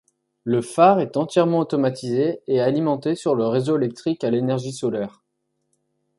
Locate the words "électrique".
3.77-4.23